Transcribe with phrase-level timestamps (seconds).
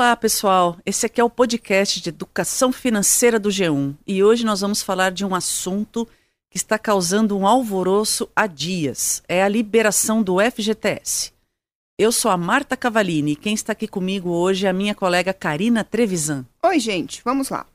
[0.00, 0.78] Olá, pessoal.
[0.86, 5.12] Esse aqui é o podcast de Educação Financeira do G1 e hoje nós vamos falar
[5.12, 6.08] de um assunto
[6.48, 9.22] que está causando um alvoroço há dias.
[9.28, 11.34] É a liberação do FGTS.
[11.98, 15.34] Eu sou a Marta Cavalini e quem está aqui comigo hoje é a minha colega
[15.34, 16.46] Karina Trevisan.
[16.62, 17.66] Oi, gente, vamos lá.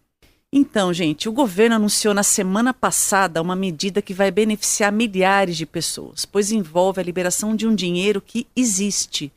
[0.52, 5.68] Então, gente, o governo anunciou na semana passada uma medida que vai beneficiar milhares de
[5.68, 9.32] pessoas, pois envolve a liberação de um dinheiro que existe,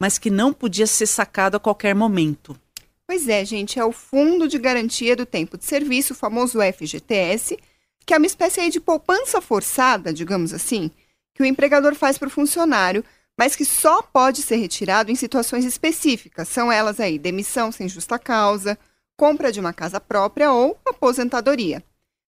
[0.00, 2.58] mas que não podia ser sacado a qualquer momento.
[3.06, 7.58] Pois é, gente, é o Fundo de Garantia do Tempo de Serviço, o famoso FGTS,
[8.06, 10.90] que é uma espécie de poupança forçada, digamos assim,
[11.34, 13.04] que o empregador faz para o funcionário,
[13.38, 16.48] mas que só pode ser retirado em situações específicas.
[16.48, 18.78] São elas aí demissão sem justa causa,
[19.16, 21.84] compra de uma casa própria ou aposentadoria.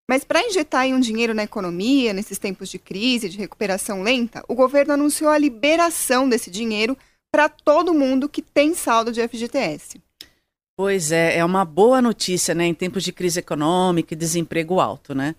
[0.07, 4.53] Mas para injetar um dinheiro na economia, nesses tempos de crise, de recuperação lenta, o
[4.53, 6.97] governo anunciou a liberação desse dinheiro
[7.33, 9.99] para todo mundo que tem saldo de FGTS.
[10.77, 15.15] Pois é, é uma boa notícia, né, em tempos de crise econômica e desemprego alto,
[15.15, 15.33] né?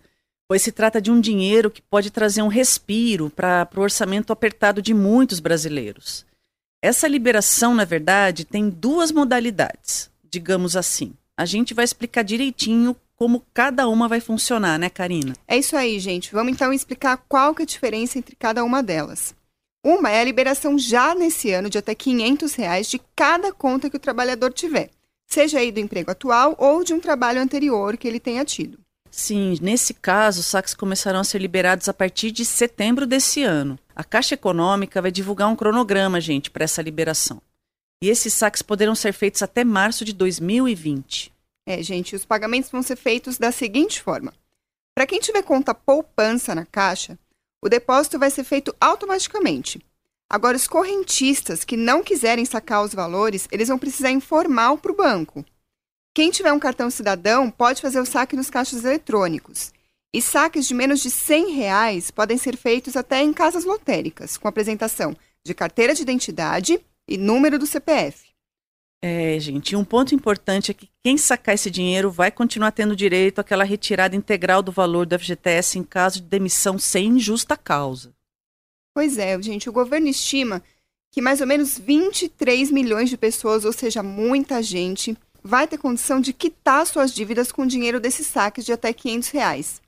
[0.49, 4.83] Pois se trata de um dinheiro que pode trazer um respiro para o orçamento apertado
[4.83, 6.27] de muitos brasileiros.
[6.83, 11.15] Essa liberação, na verdade, tem duas modalidades, digamos assim.
[11.37, 15.35] A gente vai explicar direitinho como cada uma vai funcionar, né, Karina?
[15.47, 16.33] É isso aí, gente.
[16.33, 19.33] Vamos então explicar qual que é a diferença entre cada uma delas.
[19.85, 23.97] Uma é a liberação já nesse ano de até 500 reais de cada conta que
[23.99, 24.89] o trabalhador tiver,
[25.27, 28.79] seja aí do emprego atual ou de um trabalho anterior que ele tenha tido.
[29.11, 33.79] Sim, nesse caso, os saques começarão a ser liberados a partir de setembro desse ano.
[33.95, 37.43] A Caixa Econômica vai divulgar um cronograma, gente, para essa liberação.
[38.03, 41.31] E esses saques poderão ser feitos até março de 2020.
[41.67, 44.33] É, gente, os pagamentos vão ser feitos da seguinte forma:
[44.95, 47.19] para quem tiver conta poupança na Caixa,
[47.65, 49.81] o depósito vai ser feito automaticamente.
[50.29, 54.95] Agora, os correntistas que não quiserem sacar os valores, eles vão precisar informar para o
[54.95, 55.43] banco.
[56.15, 59.73] Quem tiver um cartão cidadão pode fazer o saque nos caixas eletrônicos.
[60.13, 64.47] E saques de menos de 100 reais podem ser feitos até em casas lotéricas, com
[64.47, 68.34] apresentação de carteira de identidade e número do CPF.
[69.07, 73.39] É, gente, um ponto importante é que quem sacar esse dinheiro vai continuar tendo direito
[73.39, 78.15] àquela retirada integral do valor do FGTS em caso de demissão sem justa causa.
[78.95, 80.63] Pois é, gente, o governo estima
[81.13, 86.19] que mais ou menos 23 milhões de pessoas, ou seja, muita gente, vai ter condição
[86.19, 89.83] de quitar suas dívidas com dinheiro desses saques de até 500 reais.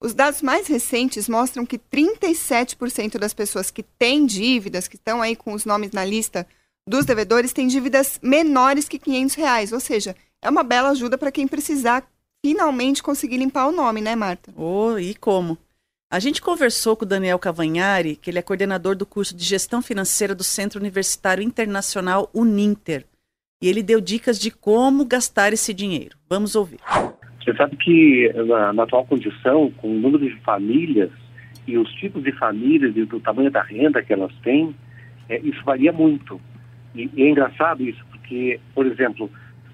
[0.00, 5.34] Os dados mais recentes mostram que 37% das pessoas que têm dívidas, que estão aí
[5.34, 6.46] com os nomes na lista
[6.86, 11.32] dos devedores têm dívidas menores que 500 reais, ou seja, é uma bela ajuda para
[11.32, 12.04] quem precisar
[12.44, 14.52] finalmente conseguir limpar o nome, né, Marta?
[14.56, 15.56] Oh, e como?
[16.10, 19.80] A gente conversou com o Daniel Cavagnari, que ele é coordenador do curso de Gestão
[19.80, 23.06] Financeira do Centro Universitário Internacional Uninter.
[23.62, 26.18] E ele deu dicas de como gastar esse dinheiro.
[26.28, 26.80] Vamos ouvir.
[27.38, 31.10] Você sabe que na, na atual condição, com o número de famílias
[31.66, 34.74] e os tipos de famílias e o tamanho da renda que elas têm,
[35.28, 36.40] é, isso varia muito.
[36.94, 39.30] E, é engraçado isso, porque, por exemplo,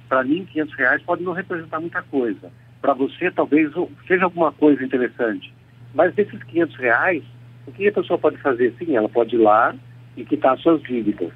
[0.09, 2.51] para mim, 500 reais pode não representar muita coisa.
[2.81, 3.71] Para você, talvez
[4.07, 5.53] seja alguma coisa interessante.
[5.95, 7.23] Mas desses 500 reais,
[7.67, 8.75] o que a pessoa pode fazer?
[8.79, 9.75] Sim, ela pode ir lá
[10.17, 11.33] e quitar suas dívidas.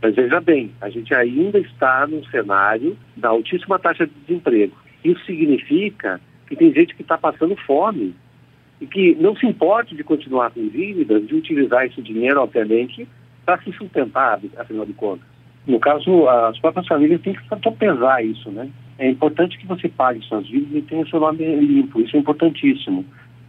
[0.00, 4.76] Mas veja bem, a gente ainda está num cenário da altíssima taxa de desemprego.
[5.02, 8.14] Isso significa que tem gente que está passando fome
[8.80, 13.08] e que não se importe de continuar com dívidas, de utilizar esse dinheiro, obviamente,
[13.44, 15.26] para se sustentar, afinal de contas.
[15.66, 18.68] No caso, as próprias famílias têm que pesar isso, né?
[18.98, 23.04] É importante que você pague suas dívidas e tenha seu nome limpo, isso é importantíssimo.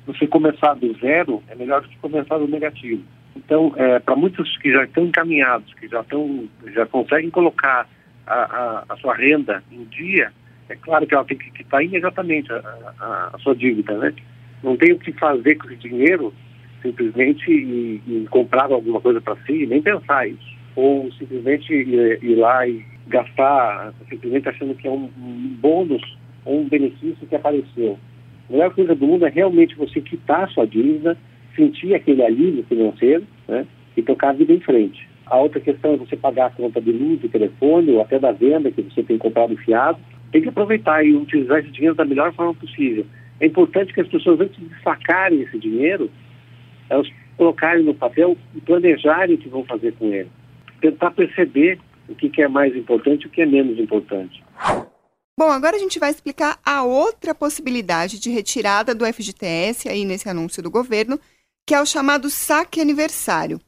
[0.08, 3.04] Você começar do zero é melhor do que começar do negativo.
[3.36, 7.88] Então, é, para muitos que já estão encaminhados, que já, estão, já conseguem colocar
[8.26, 10.32] a, a, a sua renda em dia,
[10.70, 12.58] é claro que ela tem que quitar imediatamente a,
[13.00, 14.14] a, a, sua dívida, né?
[14.64, 16.34] Não tem o que fazer com esse dinheiro
[16.86, 20.56] simplesmente e, e alguma coisa para si, nem pensar isso.
[20.76, 25.10] Ou simplesmente ir, ir, lá e gastar, simplesmente achando que é um,
[25.60, 26.02] bônus
[26.46, 27.98] ou um benefício que apareceu.
[28.50, 31.18] A melhor coisa do mundo é realmente você quitar sua dívida,
[31.56, 33.66] sentir aquele alívio financeiro né,
[33.98, 35.08] e tocar a vida em frente.
[35.26, 38.32] A outra questão é você pagar a conta de luz, de telefone ou até da
[38.32, 39.98] venda que você tem comprado fiado.
[40.32, 43.06] Tem que aproveitar e utilizar esse dinheiro da melhor forma possível.
[43.40, 46.12] É importante que as pessoas, antes de sacarem esse dinheiro,
[46.90, 50.30] elas colocarem no papel e planejarem o que vão fazer com ele.
[50.82, 54.44] Tentar perceber o que, que é mais importante e o que é menos importante.
[55.38, 60.30] Bom, agora a gente vai explicar a outra possibilidade de retirada do FGTS aí nesse
[60.30, 61.20] anúncio do governo,
[61.68, 63.60] que é o chamado saque aniversário.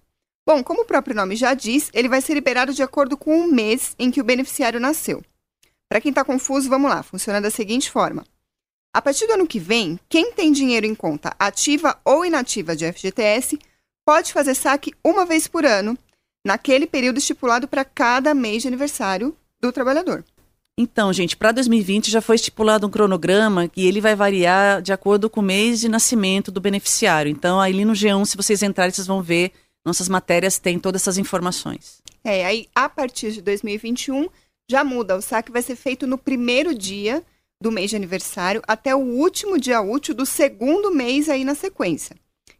[0.48, 3.52] Bom, como o próprio nome já diz, ele vai ser liberado de acordo com o
[3.52, 5.22] mês em que o beneficiário nasceu.
[5.90, 7.04] Para quem está confuso, vamos lá.
[7.04, 8.24] Funciona da seguinte forma.
[8.97, 12.91] A partir do ano que vem, quem tem dinheiro em conta ativa ou inativa de
[12.91, 13.59] FGTS
[14.03, 15.95] pode fazer saque uma vez por ano,
[16.44, 20.25] naquele período estipulado para cada mês de aniversário do trabalhador.
[20.75, 25.29] Então, gente, para 2020 já foi estipulado um cronograma e ele vai variar de acordo
[25.29, 27.29] com o mês de nascimento do beneficiário.
[27.29, 29.51] Então, aí no G1, se vocês entrarem, vocês vão ver,
[29.85, 32.01] nossas matérias têm todas essas informações.
[32.23, 34.27] É, aí a partir de 2021
[34.67, 35.15] já muda.
[35.15, 37.23] O saque vai ser feito no primeiro dia
[37.62, 42.15] do mês de aniversário até o último dia útil do segundo mês aí na sequência.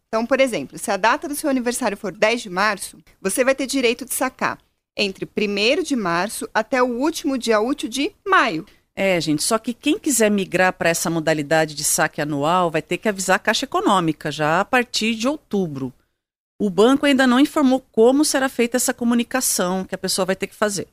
[0.08, 3.54] Então, por exemplo, se a data do seu aniversário for 10 de março, você vai
[3.54, 4.58] ter direito de sacar
[4.96, 8.66] entre 1 de março até o último dia útil de maio.
[8.96, 12.98] É, gente, só que quem quiser migrar para essa modalidade de saque anual vai ter
[12.98, 15.94] que avisar a Caixa Econômica já a partir de outubro.
[16.60, 20.48] O banco ainda não informou como será feita essa comunicação que a pessoa vai ter
[20.48, 20.88] que fazer.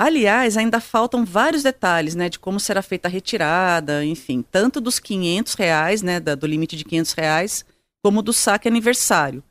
[0.00, 5.00] Aliás, ainda faltam vários detalhes, né, de como será feita a retirada, enfim, tanto dos
[5.00, 7.64] 500 reais, né, do limite de 500 reais,
[8.00, 9.42] como do saque aniversário.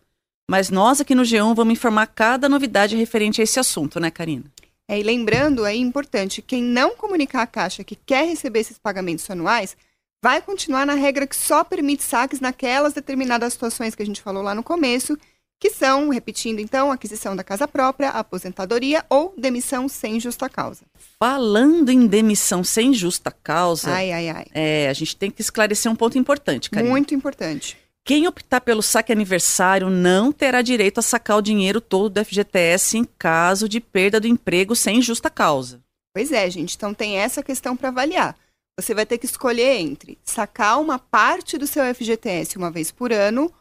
[0.50, 4.46] Mas nós aqui no G1 vamos informar cada novidade referente a esse assunto, né, Karina?
[4.88, 9.30] É, e lembrando, é importante, quem não comunicar à Caixa que quer receber esses pagamentos
[9.30, 9.76] anuais,
[10.24, 14.42] vai continuar na regra que só permite saques naquelas determinadas situações que a gente falou
[14.42, 15.18] lá no começo,
[15.60, 20.84] que são, repetindo então, aquisição da casa própria, aposentadoria ou demissão sem justa causa.
[21.20, 24.46] Falando em demissão sem justa causa, ai, ai, ai.
[24.54, 26.90] É, a gente tem que esclarecer um ponto importante, Karina.
[26.90, 27.78] Muito importante.
[28.06, 32.98] Quem optar pelo saque aniversário não terá direito a sacar o dinheiro todo do FGTS
[32.98, 35.82] em caso de perda do emprego sem justa causa.
[36.14, 36.76] Pois é, gente.
[36.76, 38.38] Então tem essa questão para avaliar.
[38.80, 43.12] Você vai ter que escolher entre sacar uma parte do seu FGTS uma vez por
[43.12, 43.52] ano,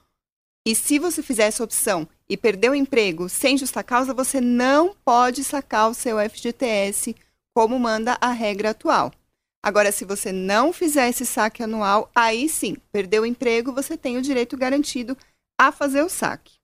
[0.67, 4.97] e se você fizer essa opção e perder o emprego sem justa causa, você não
[5.05, 7.15] pode sacar o seu FGTS
[7.55, 9.13] como manda a regra atual.
[9.65, 14.17] Agora, se você não fizer esse saque anual, aí sim, perdeu o emprego, você tem
[14.17, 15.17] o direito garantido
[15.57, 16.55] a fazer o saque.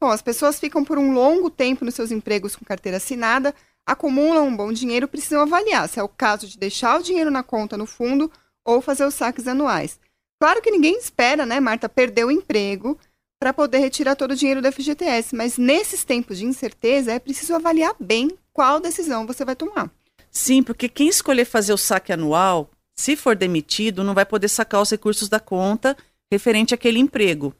[0.00, 3.54] Bom, as pessoas ficam por um longo tempo nos seus empregos com carteira assinada,
[3.86, 7.44] acumulam um bom dinheiro, precisam avaliar se é o caso de deixar o dinheiro na
[7.44, 8.30] conta no fundo
[8.64, 10.00] ou fazer os saques anuais.
[10.40, 12.98] Claro que ninguém espera, né, Marta, perder o emprego
[13.38, 17.54] para poder retirar todo o dinheiro do FGTS, mas nesses tempos de incerteza é preciso
[17.54, 19.90] avaliar bem qual decisão você vai tomar.
[20.30, 24.82] Sim, porque quem escolher fazer o saque anual, se for demitido, não vai poder sacar
[24.82, 25.96] os recursos da conta
[26.30, 27.54] referente àquele emprego.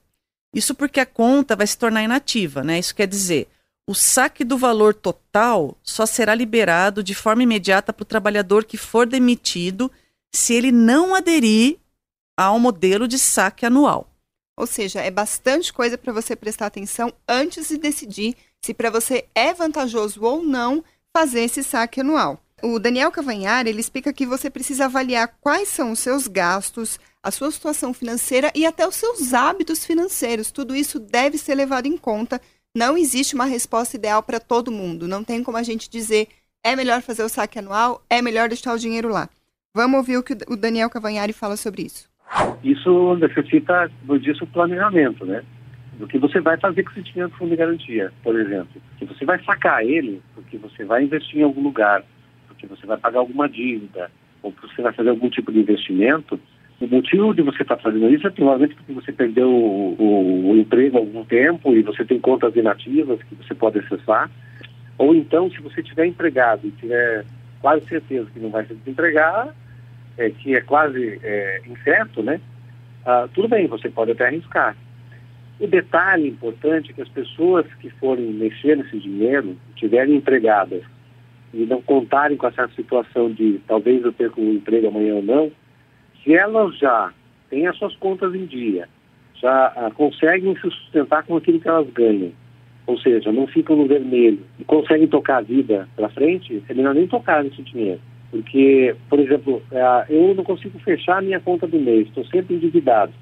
[0.53, 2.79] Isso porque a conta vai se tornar inativa, né?
[2.79, 3.47] Isso quer dizer,
[3.87, 8.77] o saque do valor total só será liberado de forma imediata para o trabalhador que
[8.77, 9.91] for demitido
[10.35, 11.79] se ele não aderir
[12.37, 14.11] ao modelo de saque anual.
[14.59, 19.25] Ou seja, é bastante coisa para você prestar atenção antes de decidir se para você
[19.33, 20.83] é vantajoso ou não
[21.17, 22.41] fazer esse saque anual.
[22.61, 27.31] O Daniel Cavanhar, ele explica que você precisa avaliar quais são os seus gastos, a
[27.31, 30.51] sua situação financeira e até os seus hábitos financeiros.
[30.51, 32.41] Tudo isso deve ser levado em conta.
[32.75, 35.07] Não existe uma resposta ideal para todo mundo.
[35.07, 36.27] Não tem como a gente dizer
[36.65, 39.31] é melhor fazer o saque anual, é melhor deixar o dinheiro lá.
[39.73, 42.08] Vamos ouvir o que o Daniel Cavanhari fala sobre isso.
[42.63, 45.43] Isso necessita, como disse, o planejamento, né?
[45.99, 48.81] Do que você vai fazer com esse dinheiro do fundo de garantia, por exemplo.
[48.99, 52.05] Se você vai sacar ele, porque você vai investir em algum lugar,
[52.47, 54.11] porque você vai pagar alguma dívida
[54.43, 56.39] ou porque você vai fazer algum tipo de investimento,
[56.81, 60.51] o motivo de você estar tá fazendo isso é provavelmente porque você perdeu o, o,
[60.51, 64.31] o, emprego há algum tempo e você tem contas inativas que você pode acessar.
[64.97, 67.25] Ou então, se você estiver empregado e tiver
[67.61, 69.53] quase certeza que não vai se desempregar,
[70.19, 72.41] é, que é quase é, incerto, né?
[73.07, 74.77] Ah, tudo bem, você pode até arriscar.
[75.61, 80.83] O detalhe importante é que as pessoas que forem mexer nesse dinheiro, estiverem empregadas
[81.55, 85.51] e não contarem com essa situação de talvez eu perca o emprego amanhã ou não,
[86.23, 87.13] se elas já
[87.49, 88.89] têm as suas contas em dia,
[89.35, 92.33] já ah, conseguem se sustentar com aquilo que elas ganham,
[92.87, 96.95] ou seja, não ficam no vermelho e conseguem tocar a vida para frente, é melhor
[96.95, 98.01] nem tocar nesse dinheiro.
[98.31, 102.57] Porque, por exemplo, ah, eu não consigo fechar a minha conta do mês, estou sempre
[102.57, 103.13] endividado.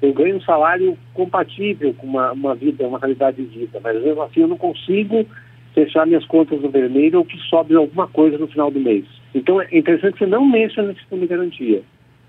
[0.00, 4.22] Eu ganho um salário compatível com uma, uma vida, uma qualidade de vida, mas mesmo
[4.22, 5.26] assim eu não consigo
[5.74, 9.04] fechar minhas contas no vermelho ou que sobe alguma coisa no final do mês.
[9.34, 11.82] Então é interessante que você não mexa nesse fundo de garantia.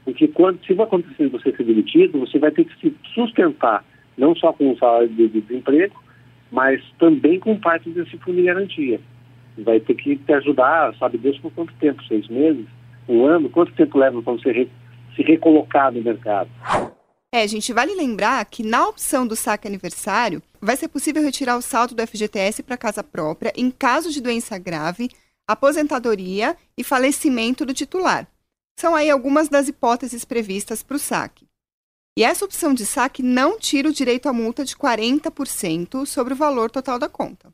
[0.05, 3.83] Porque quando, se vai acontecer você ser demitido, você vai ter que se sustentar,
[4.17, 5.95] não só com o salário de desemprego,
[6.51, 8.99] mas também com parte desse fundo de garantia.
[9.57, 12.03] Vai ter que te ajudar, sabe Deus, por quanto tempo?
[12.05, 12.65] Seis meses?
[13.07, 13.49] Um ano?
[13.49, 14.71] Quanto tempo leva para você re,
[15.15, 16.49] se recolocar no mercado?
[17.31, 21.61] É, gente, vale lembrar que na opção do saque aniversário, vai ser possível retirar o
[21.61, 25.09] saldo do FGTS para casa própria em caso de doença grave,
[25.47, 28.27] aposentadoria e falecimento do titular.
[28.79, 31.47] São aí algumas das hipóteses previstas para o saque.
[32.15, 36.37] E essa opção de saque não tira o direito à multa de 40% sobre o
[36.37, 37.51] valor total da conta.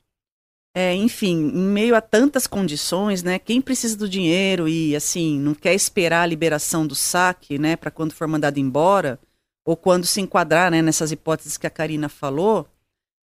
[0.75, 3.39] É, enfim, em meio a tantas condições, né?
[3.39, 7.89] Quem precisa do dinheiro e assim não quer esperar a liberação do saque, né, para
[7.89, 9.19] quando for mandado embora
[9.65, 12.67] ou quando se enquadrar, né, nessas hipóteses que a Karina falou,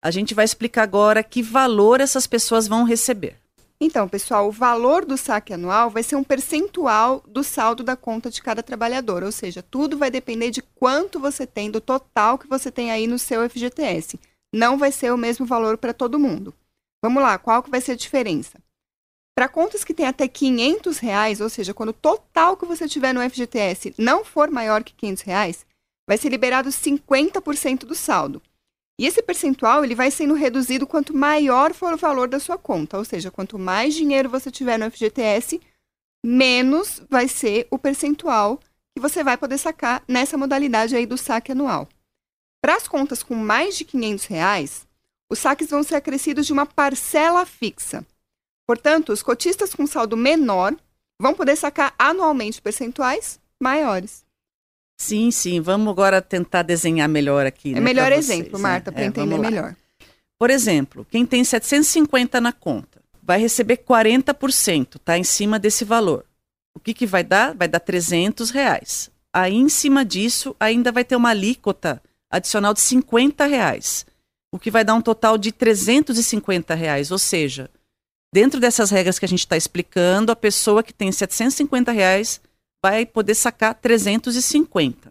[0.04, 3.38] a gente vai explicar agora que valor essas pessoas vão receber.
[3.80, 8.30] Então, pessoal, o valor do saque anual vai ser um percentual do saldo da conta
[8.30, 12.48] de cada trabalhador, ou seja, tudo vai depender de quanto você tem, do total que
[12.48, 14.20] você tem aí no seu FGTS.
[14.54, 16.54] Não vai ser o mesmo valor para todo mundo.
[17.04, 18.64] Vamos lá, qual que vai ser a diferença?
[19.36, 23.14] Para contas que têm até 500 reais, ou seja, quando o total que você tiver
[23.14, 25.66] no FGTS não for maior que 500 reais,
[26.08, 28.42] vai ser liberado 50% do saldo.
[28.98, 32.98] E esse percentual ele vai sendo reduzido quanto maior for o valor da sua conta,
[32.98, 35.60] ou seja, quanto mais dinheiro você tiver no FGTS,
[36.26, 38.62] menos vai ser o percentual
[38.96, 41.90] que você vai poder sacar nessa modalidade aí do saque anual.
[42.64, 44.88] Para as contas com mais de 500 reais,
[45.34, 48.06] os saques vão ser acrescidos de uma parcela fixa.
[48.68, 50.76] Portanto, os cotistas com saldo menor
[51.20, 54.24] vão poder sacar anualmente percentuais maiores.
[54.98, 55.60] Sim, sim.
[55.60, 57.72] Vamos agora tentar desenhar melhor aqui.
[57.72, 58.96] É né, melhor exemplo, vocês, Marta, né?
[58.96, 59.76] para É, entender melhor.
[60.38, 65.18] Por exemplo, quem tem 750 na conta vai receber 40%, tá?
[65.18, 66.26] Em cima desse valor.
[66.76, 67.56] O que, que vai dar?
[67.56, 69.10] Vai dar 300 reais.
[69.34, 74.06] Aí, em cima disso, ainda vai ter uma alíquota adicional de 50 reais.
[74.54, 77.10] O que vai dar um total de 350 reais.
[77.10, 77.72] Ou seja,
[78.32, 82.40] dentro dessas regras que a gente está explicando, a pessoa que tem 750 reais
[82.80, 85.10] vai poder sacar 350.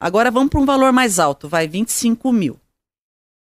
[0.00, 2.56] Agora vamos para um valor mais alto, vai 25 mil.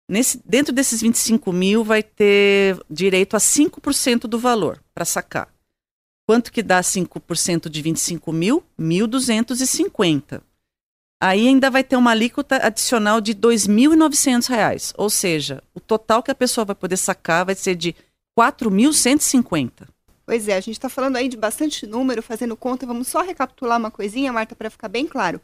[0.06, 5.48] Nesse, dentro desses 25 mil vai ter direito a 5% do valor para sacar.
[6.28, 8.62] Quanto que dá 5% de 25 mil?
[8.78, 10.42] 1.250.
[11.20, 16.30] Aí ainda vai ter uma alíquota adicional de 2.900 reais, ou seja, o total que
[16.30, 17.96] a pessoa vai poder sacar vai ser de
[18.38, 19.88] 4.150.
[20.26, 22.84] Pois é, a gente está falando aí de bastante número, fazendo conta.
[22.84, 25.40] Vamos só recapitular uma coisinha, Marta, para ficar bem claro.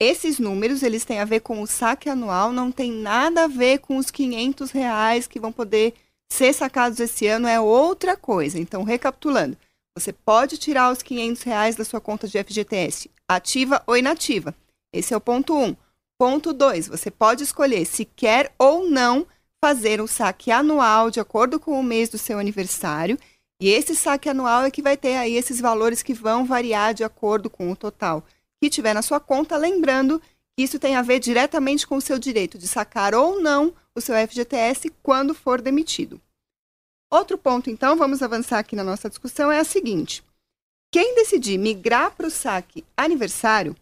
[0.00, 3.78] Esses números, eles têm a ver com o saque anual, não tem nada a ver
[3.78, 5.94] com os 500 reais que vão poder
[6.32, 8.58] ser sacados esse ano, é outra coisa.
[8.58, 9.56] Então, recapitulando,
[9.96, 14.52] você pode tirar os 500 reais da sua conta de FGTS, ativa ou inativa.
[14.94, 15.64] Esse é o ponto 1.
[15.64, 15.76] Um.
[16.16, 19.26] Ponto 2, você pode escolher se quer ou não
[19.60, 23.18] fazer um saque anual de acordo com o mês do seu aniversário.
[23.60, 27.02] E esse saque anual é que vai ter aí esses valores que vão variar de
[27.02, 28.24] acordo com o total
[28.62, 30.22] que tiver na sua conta, lembrando
[30.56, 34.00] que isso tem a ver diretamente com o seu direito de sacar ou não o
[34.00, 36.20] seu FGTS quando for demitido.
[37.10, 40.22] Outro ponto, então, vamos avançar aqui na nossa discussão, é a seguinte:
[40.92, 43.74] quem decidir migrar para o saque aniversário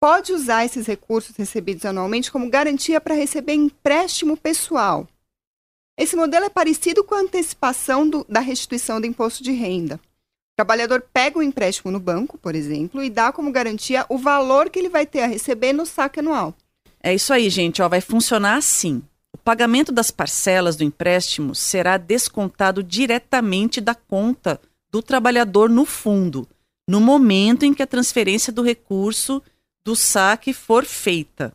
[0.00, 5.06] pode usar esses recursos recebidos anualmente como garantia para receber empréstimo pessoal.
[5.96, 9.96] Esse modelo é parecido com a antecipação do, da restituição do imposto de renda.
[9.96, 14.70] O trabalhador pega o empréstimo no banco, por exemplo, e dá como garantia o valor
[14.70, 16.54] que ele vai ter a receber no saque anual.
[17.02, 17.82] É isso aí, gente.
[17.82, 19.02] Ó, vai funcionar assim.
[19.32, 26.48] O pagamento das parcelas do empréstimo será descontado diretamente da conta do trabalhador no fundo,
[26.88, 29.42] no momento em que a transferência do recurso
[29.84, 31.52] do saque for feita.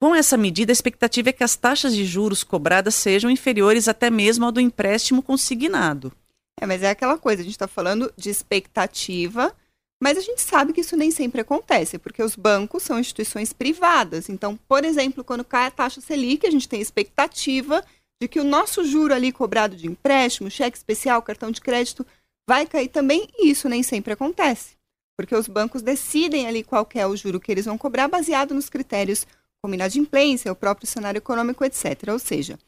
[0.00, 4.10] Com essa medida, a expectativa é que as taxas de juros cobradas sejam inferiores até
[4.10, 6.12] mesmo ao do empréstimo consignado.
[6.60, 9.54] É, mas é aquela coisa, a gente está falando de expectativa,
[10.02, 14.28] mas a gente sabe que isso nem sempre acontece, porque os bancos são instituições privadas.
[14.28, 17.84] Então, por exemplo, quando cai a taxa Selic, a gente tem expectativa
[18.20, 22.04] de que o nosso juro ali cobrado de empréstimo, cheque especial, cartão de crédito,
[22.48, 24.76] vai cair também, e isso nem sempre acontece.
[25.22, 28.68] Porque os bancos decidem ali qual é o juro que eles vão cobrar baseado nos
[28.68, 29.24] critérios
[29.62, 32.08] como inadimplência, o próprio cenário econômico, etc.
[32.08, 32.58] Ou seja,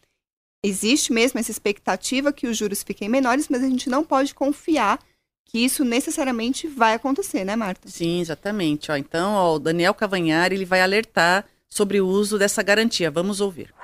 [0.64, 5.00] existe mesmo essa expectativa que os juros fiquem menores, mas a gente não pode confiar
[5.44, 7.88] que isso necessariamente vai acontecer, né, Marta?
[7.88, 8.92] Sim, exatamente.
[8.92, 13.11] Ó, então, ó, o Daniel Cavanhari ele vai alertar sobre o uso dessa garantia.
[13.11, 13.75] Vamos ouvir.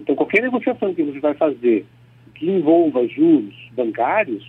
[0.00, 1.86] Então, qualquer negociação que você vai fazer
[2.34, 4.44] que envolva juros bancários,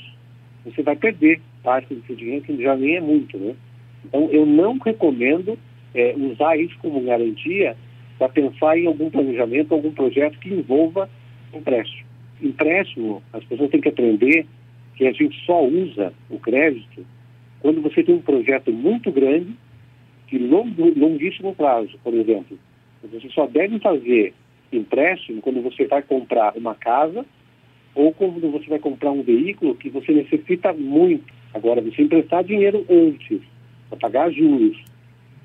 [0.66, 3.56] você vai perder parte seu dinheiro, que já nem é muito, né?
[4.06, 5.58] Então, eu não recomendo
[5.94, 7.76] é, usar isso como garantia
[8.18, 11.10] para pensar em algum planejamento, algum projeto que envolva
[11.54, 12.08] empréstimo.
[12.42, 14.46] Empréstimo, as pessoas têm que aprender
[14.96, 17.06] que a gente só usa o crédito
[17.62, 19.54] quando você tem um projeto muito grande,
[20.28, 22.58] de longo, longuíssimo prazo, por exemplo.
[23.04, 24.34] Você só deve fazer
[24.72, 27.26] empréstimo quando você vai comprar uma casa
[27.96, 31.34] ou quando você vai comprar um veículo que você necessita muito.
[31.54, 33.42] Agora, você emprestar dinheiro antes,
[33.90, 34.78] para pagar juros,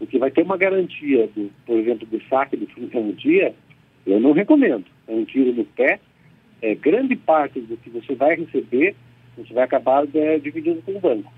[0.01, 3.55] o que vai ter uma garantia, do, por exemplo, do saque do fundo garantia,
[4.07, 4.85] eu não recomendo.
[5.09, 6.01] É um tiro no pé.
[6.61, 8.95] É, grande parte do que você vai receber,
[9.37, 11.33] você vai acabar é, dividindo com o banco.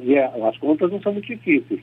[0.00, 1.80] E é, as contas não são muito difíceis.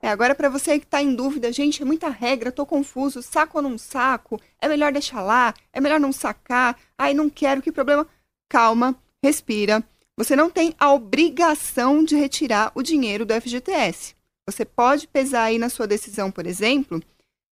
[0.00, 3.58] É, agora para você que está em dúvida, gente, é muita regra, estou confuso, saco
[3.58, 4.40] ou não saco?
[4.60, 5.54] É melhor deixar lá?
[5.72, 6.76] É melhor não sacar?
[6.98, 8.06] Ai, não quero, que problema?
[8.48, 9.82] Calma, respira.
[10.22, 14.14] Você não tem a obrigação de retirar o dinheiro do FGTS.
[14.48, 17.02] Você pode pesar aí na sua decisão, por exemplo,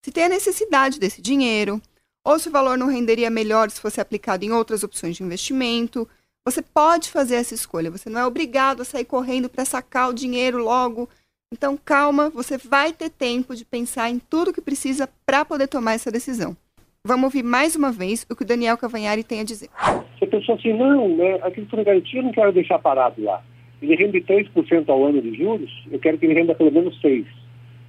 [0.04, 1.82] se tem a necessidade desse dinheiro,
[2.24, 6.08] ou se o valor não renderia melhor se fosse aplicado em outras opções de investimento.
[6.46, 10.14] Você pode fazer essa escolha, você não é obrigado a sair correndo para sacar o
[10.14, 11.08] dinheiro logo
[11.52, 15.94] então, calma, você vai ter tempo de pensar em tudo que precisa para poder tomar
[15.94, 16.56] essa decisão.
[17.02, 19.70] Vamos ouvir mais uma vez o que o Daniel Cavanhari tem a dizer.
[20.18, 23.42] Você pensou assim, não, né, aquele fundo garantia eu não quero deixar parado lá.
[23.80, 27.24] Ele rende 3% ao ano de juros, eu quero que ele renda pelo menos 6%.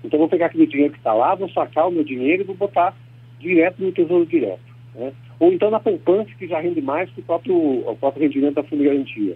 [0.02, 2.56] Então, vou pegar aquele dinheiro que está lá, vou sacar o meu dinheiro e vou
[2.56, 2.96] botar
[3.38, 4.64] direto no Tesouro Direto.
[4.96, 5.12] Né?
[5.42, 8.64] Ou então na poupança, que já rende mais que o próprio, o próprio rendimento da
[8.64, 9.36] fundo garantia.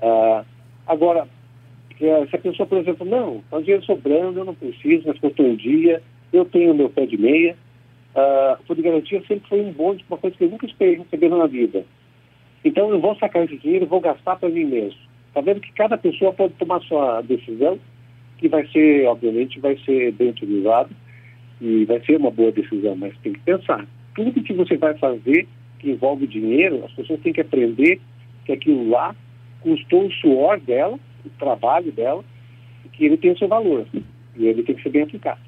[0.00, 0.42] Uh,
[0.86, 1.28] agora,
[1.98, 5.54] se a pessoa, por exemplo, não, está dinheiro sobrando, eu não preciso, mas custou um
[5.54, 7.54] dia, eu tenho meu pé de meia.
[8.16, 11.28] Uh, fundo de garantia sempre foi um bonde, uma coisa que eu nunca esperei receber
[11.28, 11.84] na vida.
[12.64, 14.98] Então eu vou sacar esse dinheiro, vou gastar para mim mesmo.
[15.28, 17.78] Está vendo que cada pessoa pode tomar sua decisão,
[18.38, 20.88] que vai ser, obviamente, vai ser bem utilizado
[21.60, 23.86] e vai ser uma boa decisão, mas tem que pensar.
[24.14, 25.46] Tudo que você vai fazer
[25.78, 28.00] que envolve dinheiro, as pessoas têm que aprender
[28.46, 29.14] que aquilo lá
[29.60, 32.24] custou o suor dela, o trabalho dela,
[32.94, 33.86] que ele tem o seu valor.
[34.36, 35.40] E ele tem que ser bem aplicado.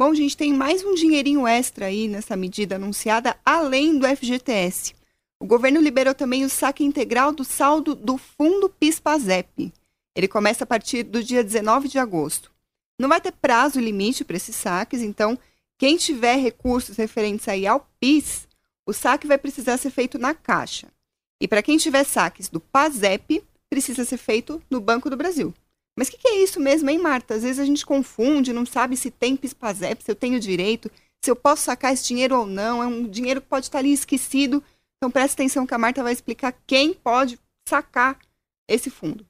[0.00, 4.94] Bom, gente, tem mais um dinheirinho extra aí nessa medida anunciada, além do FGTS.
[5.38, 9.70] O governo liberou também o saque integral do saldo do Fundo PIS-PASEP.
[10.16, 12.50] Ele começa a partir do dia 19 de agosto.
[12.98, 15.38] Não vai ter prazo limite para esses saques, então
[15.76, 18.48] quem tiver recursos referentes aí ao PIS,
[18.86, 20.88] o saque vai precisar ser feito na Caixa.
[21.38, 25.52] E para quem tiver saques do PASEP, precisa ser feito no Banco do Brasil.
[26.00, 27.34] Mas o que, que, é isso mesmo, hein, Marta?
[27.34, 30.90] Às vezes a gente confunde, não sabe se tem PIS-PASEP, se eu tenho direito,
[31.22, 32.82] se eu posso sacar esse dinheiro ou não.
[32.82, 34.64] É um dinheiro que pode estar ali esquecido.
[34.96, 38.18] Então preste atenção que a Marta vai explicar quem pode sacar
[38.66, 39.26] esse fundo.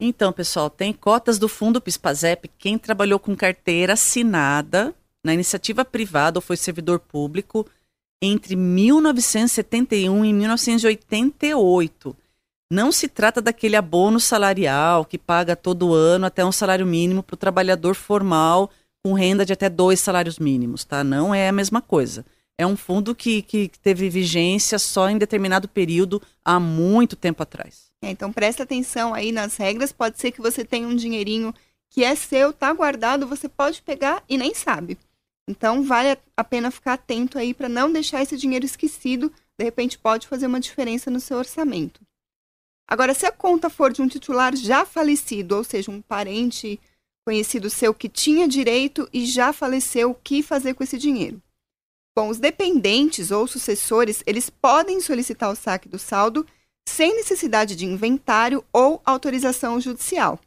[0.00, 2.48] Então, pessoal, tem cotas do fundo PIS-PASEP.
[2.56, 7.66] Quem trabalhou com carteira assinada na iniciativa privada ou foi servidor público
[8.22, 12.16] entre 1971 e 1988
[12.72, 17.34] não se trata daquele abono salarial que paga todo ano até um salário mínimo para
[17.34, 18.70] o trabalhador formal
[19.04, 21.04] com renda de até dois salários mínimos, tá?
[21.04, 22.24] Não é a mesma coisa.
[22.56, 27.90] É um fundo que, que teve vigência só em determinado período há muito tempo atrás.
[28.00, 29.92] É, então presta atenção aí nas regras.
[29.92, 31.52] Pode ser que você tenha um dinheirinho
[31.90, 34.96] que é seu, tá guardado, você pode pegar e nem sabe.
[35.46, 39.30] Então vale a pena ficar atento aí para não deixar esse dinheiro esquecido.
[39.58, 42.00] De repente pode fazer uma diferença no seu orçamento.
[42.92, 46.78] Agora, se a conta for de um titular já falecido, ou seja, um parente
[47.26, 51.40] conhecido seu que tinha direito e já faleceu, o que fazer com esse dinheiro?
[52.14, 56.46] Bom, os dependentes ou sucessores, eles podem solicitar o saque do saldo
[56.86, 60.38] sem necessidade de inventário ou autorização judicial.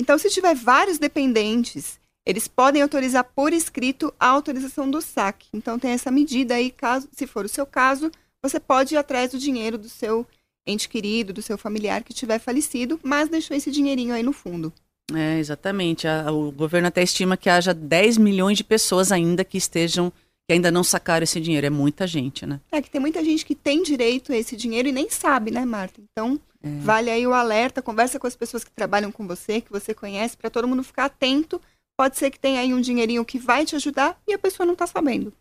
[0.00, 5.48] Então, se tiver vários dependentes, eles podem autorizar por escrito a autorização do saque.
[5.52, 8.10] Então, tem essa medida aí, caso, se for o seu caso,
[8.42, 10.26] você pode ir atrás do dinheiro do seu
[10.68, 14.72] ente querido, do seu familiar que tiver falecido, mas deixou esse dinheirinho aí no fundo.
[15.14, 16.06] É, exatamente.
[16.06, 20.12] A, o governo até estima que haja 10 milhões de pessoas ainda que estejam,
[20.46, 21.66] que ainda não sacaram esse dinheiro.
[21.66, 22.60] É muita gente, né?
[22.70, 25.64] É que tem muita gente que tem direito a esse dinheiro e nem sabe, né,
[25.64, 26.00] Marta?
[26.12, 26.68] Então, é.
[26.80, 30.36] vale aí o alerta, conversa com as pessoas que trabalham com você, que você conhece,
[30.36, 31.60] para todo mundo ficar atento.
[31.96, 34.74] Pode ser que tenha aí um dinheirinho que vai te ajudar e a pessoa não
[34.74, 35.32] está sabendo.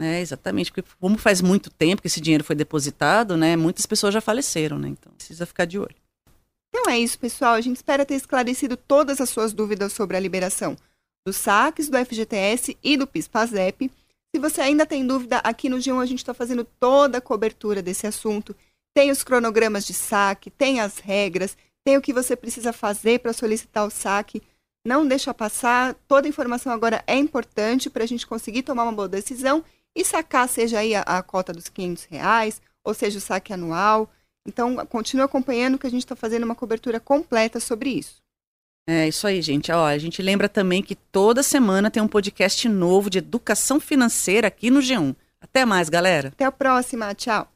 [0.00, 4.12] É, exatamente, porque como faz muito tempo que esse dinheiro foi depositado, né, muitas pessoas
[4.12, 5.96] já faleceram, né, então precisa ficar de olho.
[6.68, 10.20] Então é isso, pessoal, a gente espera ter esclarecido todas as suas dúvidas sobre a
[10.20, 10.76] liberação
[11.26, 13.90] dos saques do FGTS e do PIS-PASEP.
[14.34, 17.82] Se você ainda tem dúvida, aqui no G1 a gente está fazendo toda a cobertura
[17.82, 18.54] desse assunto.
[18.94, 23.32] Tem os cronogramas de saque, tem as regras, tem o que você precisa fazer para
[23.32, 24.42] solicitar o saque.
[24.86, 28.92] Não deixa passar, toda a informação agora é importante para a gente conseguir tomar uma
[28.92, 29.64] boa decisão
[29.96, 34.08] e sacar, seja aí a, a cota dos 500 reais, ou seja o saque anual.
[34.46, 38.16] Então, continue acompanhando que a gente está fazendo uma cobertura completa sobre isso.
[38.88, 39.72] É isso aí, gente.
[39.72, 44.46] Ó, a gente lembra também que toda semana tem um podcast novo de educação financeira
[44.46, 45.16] aqui no G1.
[45.40, 46.28] Até mais, galera.
[46.28, 47.12] Até a próxima.
[47.14, 47.55] Tchau.